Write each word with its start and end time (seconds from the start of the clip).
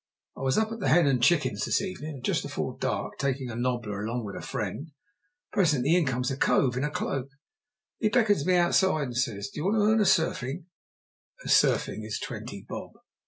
"I 0.35 0.41
was 0.41 0.57
up 0.57 0.71
at 0.71 0.79
the 0.79 0.87
Hen 0.87 1.05
and 1.05 1.21
Chickens 1.21 1.65
this 1.65 1.79
evenin', 1.79 2.23
just 2.23 2.43
afore 2.43 2.75
dark, 2.79 3.19
takin' 3.19 3.51
a 3.51 3.55
nobbler 3.55 4.01
along 4.03 4.25
with 4.25 4.35
a 4.35 4.41
friend. 4.41 4.89
Presently 5.51 5.93
in 5.93 6.07
comes 6.07 6.31
a 6.31 6.37
cove 6.37 6.75
in 6.75 6.83
a 6.83 6.89
cloak. 6.89 7.27
He 7.99 8.09
beckons 8.09 8.43
me 8.43 8.55
outside 8.55 9.03
and 9.03 9.15
says, 9.15 9.49
'Do 9.53 9.59
you 9.59 9.65
want 9.65 9.75
to 9.77 9.83
earn 9.85 9.99
a 9.99 10.05
sufring?' 10.05 10.65
a 11.43 11.47
sufring 11.47 12.03
is 12.03 12.19
twenty 12.19 12.65
bob. 12.67 12.93